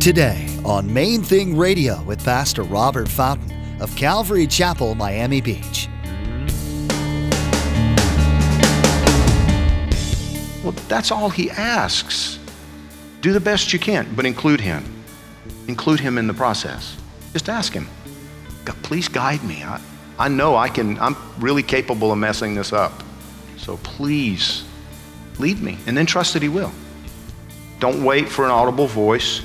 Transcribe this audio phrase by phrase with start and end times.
[0.00, 5.88] Today on Main Thing Radio with Pastor Robert Fountain of Calvary Chapel, Miami Beach.
[10.62, 12.38] Well, that's all he asks.
[13.22, 14.84] Do the best you can, but include him.
[15.66, 16.96] Include him in the process.
[17.32, 17.88] Just ask him,
[18.64, 19.64] God, please guide me.
[19.64, 19.80] I,
[20.16, 23.02] I know I can, I'm really capable of messing this up.
[23.56, 24.64] So please
[25.40, 25.76] lead me.
[25.88, 26.72] And then trust that he will.
[27.80, 29.42] Don't wait for an audible voice.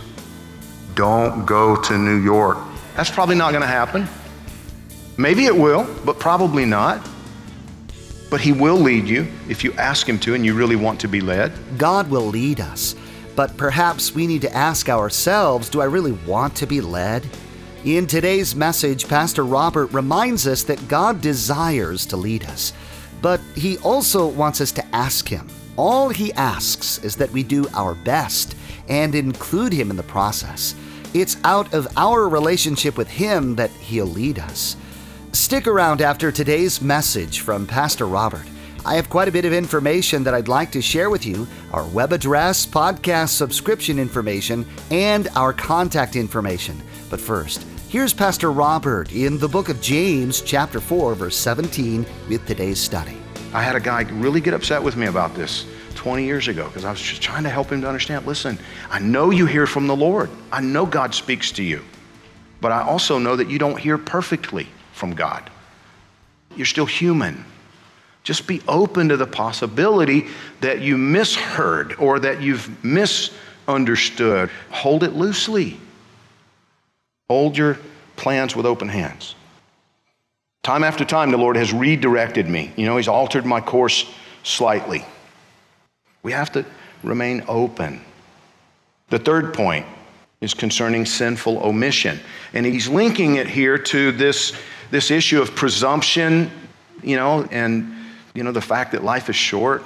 [0.95, 2.57] Don't go to New York.
[2.95, 4.07] That's probably not going to happen.
[5.17, 7.07] Maybe it will, but probably not.
[8.29, 11.07] But he will lead you if you ask him to and you really want to
[11.07, 11.52] be led.
[11.77, 12.95] God will lead us,
[13.35, 17.27] but perhaps we need to ask ourselves do I really want to be led?
[17.85, 22.73] In today's message, Pastor Robert reminds us that God desires to lead us,
[23.21, 25.47] but he also wants us to ask him.
[25.75, 28.55] All he asks is that we do our best
[28.90, 30.76] and include him in the process.
[31.14, 34.75] It's out of our relationship with him that he'll lead us.
[35.31, 38.45] Stick around after today's message from Pastor Robert.
[38.86, 41.86] I have quite a bit of information that I'd like to share with you our
[41.88, 46.81] web address, podcast subscription information, and our contact information.
[47.09, 52.45] But first, here's Pastor Robert in the book of James, chapter 4, verse 17, with
[52.45, 53.16] today's study.
[53.53, 56.86] I had a guy really get upset with me about this 20 years ago because
[56.86, 59.88] I was just trying to help him to understand listen, I know you hear from
[59.88, 61.83] the Lord, I know God speaks to you,
[62.61, 65.50] but I also know that you don't hear perfectly from God.
[66.55, 67.45] You're still human.
[68.23, 70.27] Just be open to the possibility
[70.61, 74.50] that you misheard or that you've misunderstood.
[74.69, 75.78] Hold it loosely.
[77.30, 77.78] Hold your
[78.16, 79.35] plans with open hands.
[80.63, 82.72] Time after time, the Lord has redirected me.
[82.78, 84.09] You know, He's altered my course
[84.44, 85.05] slightly.
[86.23, 86.66] We have to
[87.03, 88.02] remain open.
[89.09, 89.85] The third point
[90.41, 92.19] is concerning sinful omission.
[92.53, 94.53] And he's linking it here to this
[94.89, 96.51] this issue of presumption,
[97.01, 97.95] you know, and,
[98.35, 99.83] you know, the fact that life is short.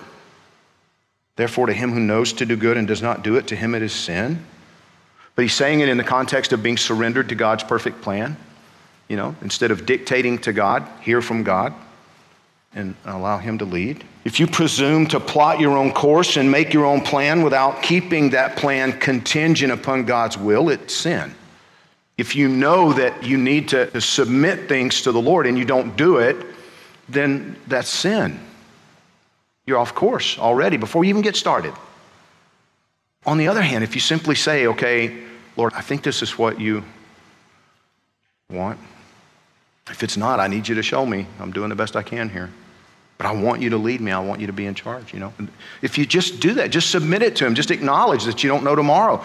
[1.37, 3.73] Therefore, to him who knows to do good and does not do it, to him
[3.73, 4.45] it is sin.
[5.33, 8.35] But he's saying it in the context of being surrendered to God's perfect plan.
[9.07, 11.73] You know, instead of dictating to God, hear from God
[12.77, 14.03] and allow Him to lead.
[14.23, 18.29] If you presume to plot your own course and make your own plan without keeping
[18.31, 21.33] that plan contingent upon God's will, it's sin.
[22.17, 25.65] If you know that you need to, to submit things to the Lord and you
[25.65, 26.37] don't do it,
[27.09, 28.39] then that's sin.
[29.65, 31.73] You're off course already before you even get started.
[33.25, 35.17] On the other hand, if you simply say, okay,
[35.57, 36.83] Lord, I think this is what you
[38.49, 38.79] want.
[39.89, 41.27] If it's not, I need you to show me.
[41.39, 42.49] I'm doing the best I can here.
[43.17, 44.11] But I want you to lead me.
[44.11, 45.33] I want you to be in charge, you know.
[45.81, 47.55] If you just do that, just submit it to him.
[47.55, 49.23] Just acknowledge that you don't know tomorrow.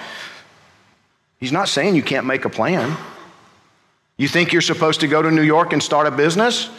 [1.39, 2.97] He's not saying you can't make a plan.
[4.17, 6.71] You think you're supposed to go to New York and start a business?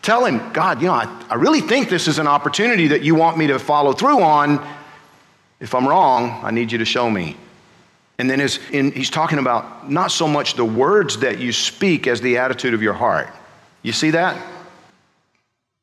[0.00, 3.14] Tell him, God, you know, I, I really think this is an opportunity that you
[3.14, 4.66] want me to follow through on.
[5.60, 7.36] If I'm wrong, I need you to show me.
[8.18, 8.40] And then
[8.72, 12.74] in, he's talking about not so much the words that you speak as the attitude
[12.74, 13.28] of your heart.
[13.82, 14.36] You see that?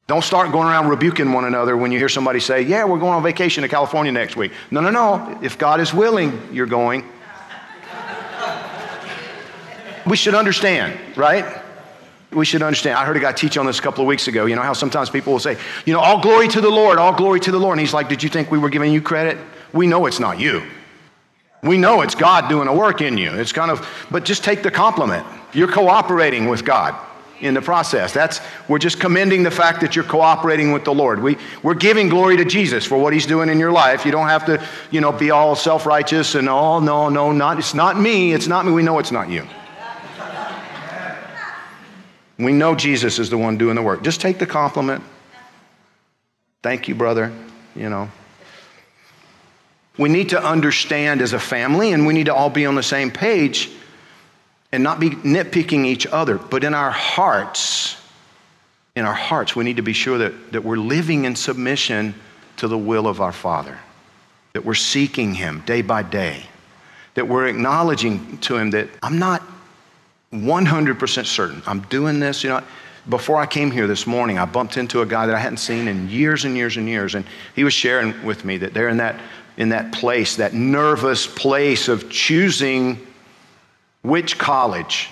[0.10, 3.14] Don't start going around rebuking one another when you hear somebody say, Yeah, we're going
[3.14, 4.52] on vacation to California next week.
[4.72, 5.38] No, no, no.
[5.44, 7.06] If God is willing, you're going
[10.08, 11.62] we should understand, right?
[12.32, 12.98] We should understand.
[12.98, 14.48] I heard a guy teach on this a couple of weeks ago.
[14.48, 15.56] You know how sometimes people will say,
[15.86, 17.74] you know, all glory to the Lord, all glory to the Lord.
[17.74, 19.38] And he's like, did you think we were giving you credit?
[19.74, 20.64] We know it's not you.
[21.62, 23.32] We know it's God doing a work in you.
[23.36, 25.28] It's kind of, but just take the compliment.
[25.54, 26.96] You're cooperating with God
[27.42, 28.14] in the process.
[28.14, 31.22] That's we're just commending the fact that you're cooperating with the Lord.
[31.22, 34.06] We we're giving glory to Jesus for what He's doing in your life.
[34.06, 37.74] You don't have to, you know, be all self-righteous and oh no, no, not it's
[37.74, 38.72] not me, it's not me.
[38.72, 39.48] We know it's not you.
[42.38, 44.02] We know Jesus is the one doing the work.
[44.02, 45.04] Just take the compliment.
[46.64, 47.34] Thank you, brother.
[47.76, 48.10] You know.
[49.98, 52.84] We need to understand as a family and we need to all be on the
[52.84, 53.70] same page
[54.72, 56.38] and not be nitpicking each other.
[56.38, 57.98] But in our hearts,
[58.96, 62.14] in our hearts, we need to be sure that, that we're living in submission
[62.58, 63.78] to the will of our Father,
[64.54, 66.44] that we're seeking Him day by day,
[67.16, 69.42] that we're acknowledging to Him that I'm not
[70.34, 71.64] 100% certain.
[71.66, 72.62] I'm doing this, you know.
[73.08, 75.88] Before I came here this morning, I bumped into a guy that I hadn't seen
[75.88, 77.26] in years and years and years, and
[77.56, 79.20] he was sharing with me that they're in that
[79.58, 83.06] in that place, that nervous place of choosing
[84.02, 85.10] which college,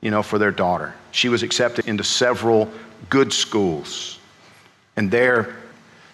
[0.00, 0.94] you know, for their daughter.
[1.10, 2.70] She was accepted into several
[3.10, 4.18] good schools,
[4.96, 5.56] and they're,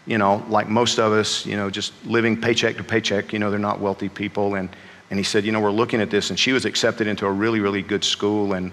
[0.06, 3.32] you know, like most of us, you know, just living paycheck to paycheck.
[3.32, 4.68] You know, they're not wealthy people, and
[5.10, 7.30] And he said, You know, we're looking at this, and she was accepted into a
[7.30, 8.72] really, really good school, and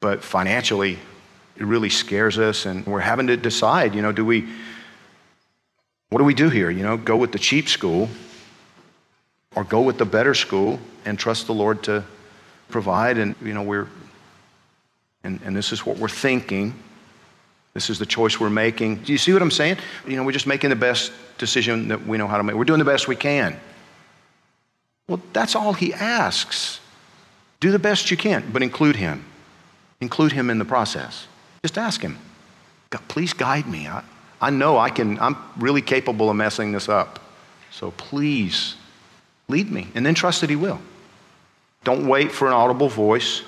[0.00, 0.98] but financially,
[1.56, 4.46] it really scares us, and we're having to decide, you know, do we,
[6.10, 6.70] what do we do here?
[6.70, 8.08] You know, go with the cheap school
[9.54, 12.04] or go with the better school and trust the Lord to
[12.68, 13.18] provide.
[13.18, 13.88] And, you know, we're,
[15.22, 16.74] and, and this is what we're thinking.
[17.72, 18.96] This is the choice we're making.
[18.96, 19.78] Do you see what I'm saying?
[20.06, 22.56] You know, we're just making the best decision that we know how to make.
[22.56, 23.58] We're doing the best we can.
[25.08, 26.80] Well, that's all he asks.
[27.60, 29.24] Do the best you can, but include him.
[30.00, 31.26] Include him in the process.
[31.62, 32.18] Just ask him,
[32.90, 33.88] God, please guide me.
[33.88, 34.02] I,
[34.40, 37.20] I know I can, I'm really capable of messing this up.
[37.70, 38.76] So please
[39.48, 39.88] lead me.
[39.94, 40.80] And then trust that he will.
[41.84, 43.42] Don't wait for an audible voice.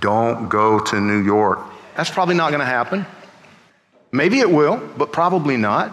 [0.00, 1.60] Don't go to New York.
[1.96, 3.06] That's probably not going to happen.
[4.12, 5.92] Maybe it will, but probably not.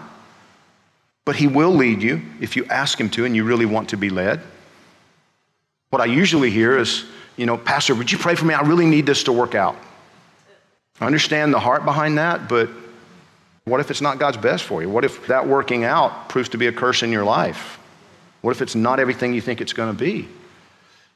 [1.24, 3.96] But he will lead you if you ask him to and you really want to
[3.96, 4.40] be led.
[5.90, 7.04] What I usually hear is,
[7.36, 8.52] you know, Pastor, would you pray for me?
[8.52, 9.76] I really need this to work out.
[11.00, 12.68] I understand the heart behind that, but
[13.64, 14.88] what if it's not God's best for you?
[14.88, 17.78] What if that working out proves to be a curse in your life?
[18.44, 20.28] What if it's not everything you think it's going to be?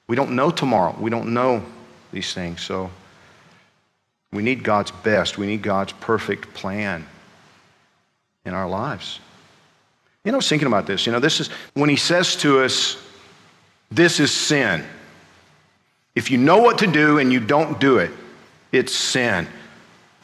[0.06, 0.96] We don't know tomorrow.
[0.98, 1.62] We don't know
[2.10, 2.62] these things.
[2.62, 2.90] So
[4.32, 5.36] we need God's best.
[5.36, 7.06] We need God's perfect plan
[8.46, 9.20] in our lives.
[10.24, 11.04] You know, I was thinking about this.
[11.04, 12.96] You know, this is when he says to us,
[13.90, 14.82] this is sin.
[16.14, 18.10] If you know what to do and you don't do it,
[18.72, 19.46] it's sin.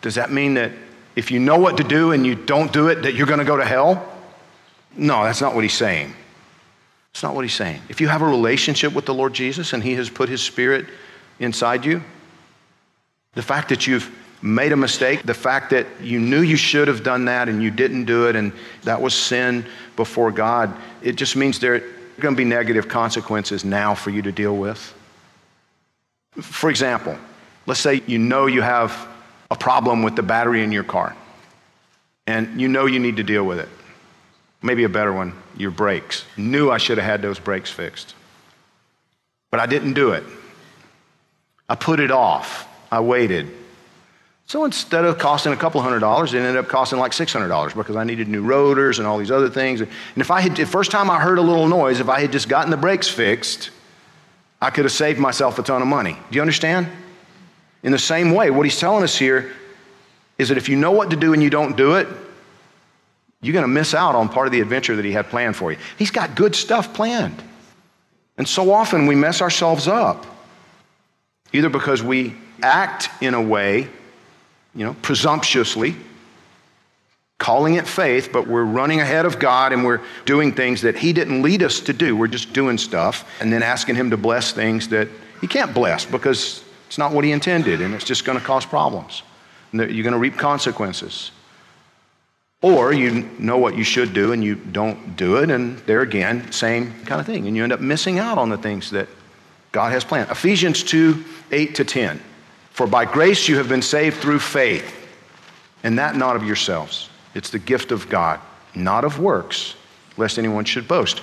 [0.01, 0.73] Does that mean that
[1.17, 3.45] if you know what to do and you don't do it, that you're going to
[3.45, 4.11] go to hell?
[4.97, 6.15] No, that's not what he's saying.
[7.15, 7.81] It's not what he's saying.
[7.89, 10.87] If you have a relationship with the Lord Jesus and he has put his spirit
[11.39, 12.03] inside you,
[13.35, 14.11] the fact that you've
[14.43, 17.71] made a mistake, the fact that you knew you should have done that and you
[17.71, 18.53] didn't do it and
[18.83, 19.65] that was sin
[19.95, 21.81] before God, it just means there are
[22.19, 24.93] going to be negative consequences now for you to deal with.
[26.41, 27.17] For example,
[27.67, 29.07] let's say you know you have
[29.53, 31.15] a problem with the battery in your car
[32.27, 33.69] and you know you need to deal with it.
[34.65, 36.25] Maybe a better one, your brakes.
[36.39, 38.15] Knew I should have had those brakes fixed.
[39.51, 40.25] But I didn't do it.
[41.69, 42.67] I put it off.
[42.91, 43.51] I waited.
[44.47, 47.95] So instead of costing a couple hundred dollars, it ended up costing like $600 because
[47.95, 49.83] I needed new rotors and all these other things.
[49.83, 52.33] And if I had, the first time I heard a little noise, if I had
[52.33, 53.69] just gotten the brakes fixed,
[54.63, 56.17] I could have saved myself a ton of money.
[56.31, 56.89] Do you understand?
[57.83, 59.53] In the same way, what he's telling us here
[60.39, 62.09] is that if you know what to do and you don't do it,
[63.45, 65.71] you're going to miss out on part of the adventure that he had planned for
[65.71, 65.79] you.
[65.99, 67.43] He's got good stuff planned.
[68.39, 70.27] And so often we mess ourselves up,
[71.53, 73.89] either because we act in a way,
[74.75, 75.95] you know, presumptuously,
[77.39, 81.13] calling it faith, but we're running ahead of God and we're doing things that He
[81.13, 82.17] didn't lead us to do.
[82.17, 85.09] We're just doing stuff and then asking Him to bless things that
[85.41, 88.65] He can't bless because it's not what He intended and it's just going to cause
[88.65, 89.23] problems.
[89.73, 91.31] You're going to reap consequences.
[92.65, 96.51] Or you know what you should do and you don't do it, and there again,
[96.51, 97.47] same kind of thing.
[97.47, 99.07] And you end up missing out on the things that
[99.71, 100.31] God has planned.
[100.31, 101.23] Ephesians 2
[101.53, 102.23] 8 to 10.
[102.71, 104.97] For by grace you have been saved through faith,
[105.83, 107.11] and that not of yourselves.
[107.35, 108.41] It's the gift of God,
[108.75, 109.75] not of works,
[110.17, 111.21] lest anyone should boast.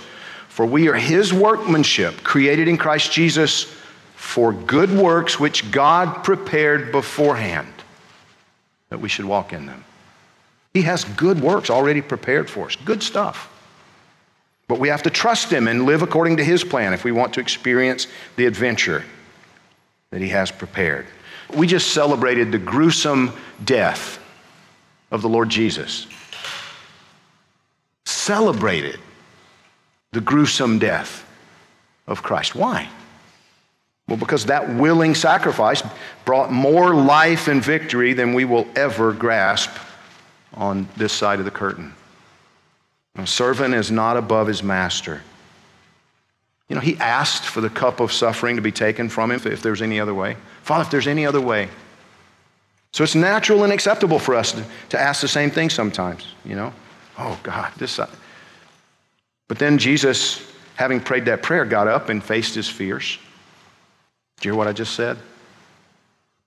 [0.48, 3.64] For we are his workmanship, created in Christ Jesus
[4.16, 7.74] for good works which God prepared beforehand
[8.90, 9.84] that we should walk in them.
[10.74, 13.50] He has good works already prepared for us, good stuff.
[14.68, 17.34] But we have to trust Him and live according to His plan if we want
[17.34, 19.04] to experience the adventure
[20.12, 21.08] that He has prepared.
[21.54, 23.34] We just celebrated the gruesome
[23.66, 24.20] death
[25.12, 26.08] of the Lord Jesus.
[28.06, 29.00] Celebrated
[30.14, 31.28] the gruesome death
[32.08, 32.56] of Christ.
[32.56, 32.88] Why?
[34.08, 35.84] Well, because that willing sacrifice
[36.24, 39.70] brought more life and victory than we will ever grasp
[40.54, 41.94] on this side of the curtain.
[43.16, 45.22] A servant is not above his master.
[46.70, 49.62] You know, he asked for the cup of suffering to be taken from him if
[49.62, 50.38] there's any other way.
[50.64, 51.68] Father, if there's any other way.
[52.94, 56.56] So it's natural and acceptable for us to, to ask the same thing sometimes, you
[56.56, 56.74] know?
[57.18, 57.92] Oh, God, this.
[57.92, 58.10] Side.
[59.48, 60.42] But then Jesus,
[60.76, 63.18] having prayed that prayer, got up and faced his fears.
[64.40, 65.18] Do you hear what I just said?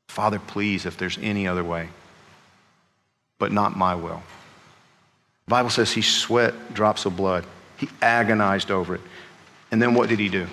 [0.09, 1.89] Father, please, if there's any other way
[3.45, 4.23] but not my will.
[5.45, 7.45] The Bible says he sweat drops of blood.
[7.77, 9.03] He agonized over it.
[9.71, 10.47] And then what did he do?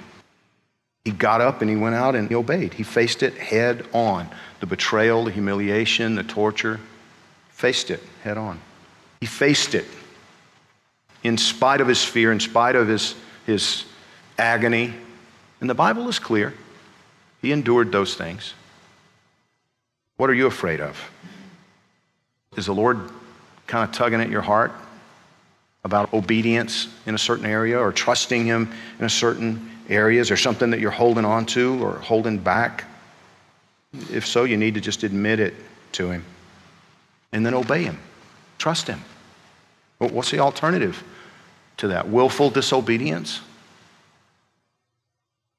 [1.05, 2.73] He got up and he went out and he obeyed.
[2.73, 4.27] He faced it head on.
[4.59, 6.81] The betrayal, the humiliation, the torture,
[7.51, 8.59] faced it head on.
[9.21, 9.85] He faced it
[11.23, 13.85] in spite of his fear, in spite of his, his
[14.37, 14.93] agony.
[15.61, 16.53] And the Bible is clear.
[17.41, 18.53] He endured those things.
[20.17, 21.01] What are you afraid of?
[22.57, 22.99] Is the Lord
[23.65, 24.73] kind of tugging at your heart
[25.85, 30.19] about obedience in a certain area or trusting Him in a certain area?
[30.19, 32.83] Is there something that you're holding on to or holding back?
[34.11, 35.53] If so, you need to just admit it
[35.93, 36.25] to Him
[37.31, 37.97] and then obey Him.
[38.57, 39.01] Trust Him.
[39.99, 41.01] What's the alternative
[41.77, 42.09] to that?
[42.09, 43.39] Willful disobedience?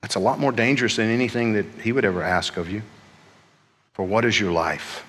[0.02, 2.82] That's a lot more dangerous than anything that He would ever ask of you.
[3.94, 5.06] For what is your life?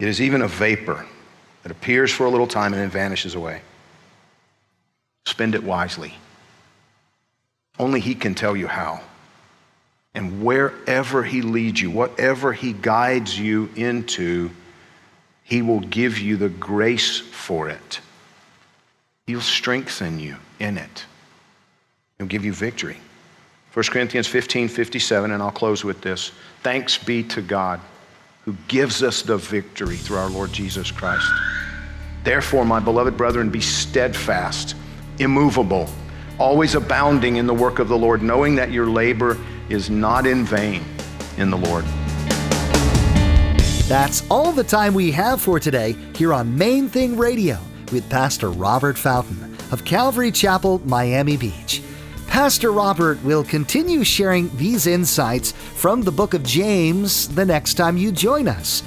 [0.00, 1.06] It is even a vapor
[1.62, 3.60] that appears for a little time and then vanishes away.
[5.26, 6.14] Spend it wisely.
[7.78, 9.02] Only He can tell you how.
[10.14, 14.50] And wherever He leads you, whatever He guides you into,
[15.44, 18.00] He will give you the grace for it.
[19.26, 21.04] He'll strengthen you in it.
[22.16, 22.96] He'll give you victory.
[23.74, 26.32] 1 Corinthians 15 57, and I'll close with this.
[26.62, 27.80] Thanks be to God
[28.44, 31.30] who gives us the victory through our Lord Jesus Christ.
[32.24, 34.76] Therefore, my beloved brethren, be steadfast,
[35.18, 35.88] immovable,
[36.38, 40.44] always abounding in the work of the Lord, knowing that your labor is not in
[40.44, 40.84] vain
[41.36, 41.84] in the Lord.
[43.88, 47.58] That's all the time we have for today here on Main Thing Radio
[47.92, 51.82] with Pastor Robert Fountain of Calvary Chapel, Miami Beach.
[52.40, 57.98] Pastor Robert will continue sharing these insights from the book of James the next time
[57.98, 58.82] you join us.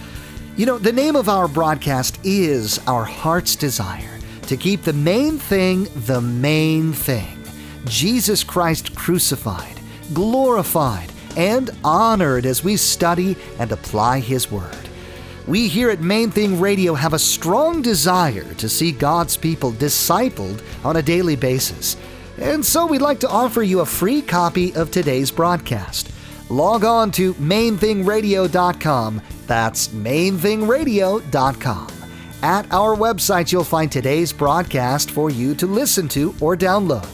[0.58, 4.18] You know, the name of our broadcast is Our Heart's Desire
[4.48, 7.44] to keep the main thing the main thing
[7.86, 9.80] Jesus Christ crucified,
[10.16, 14.90] glorified, and honored as we study and apply His Word.
[15.48, 20.64] We here at Main Thing Radio have a strong desire to see God's people discipled
[20.84, 21.98] on a daily basis.
[22.44, 26.12] And so we'd like to offer you a free copy of today's broadcast.
[26.50, 29.22] Log on to mainthingradio.com.
[29.48, 31.88] That's mainthingradio.com.
[32.44, 37.08] At our website, you'll find today's broadcast for you to listen to or download.